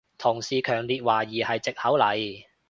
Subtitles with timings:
[0.17, 2.45] 同事強烈懷疑係藉口嚟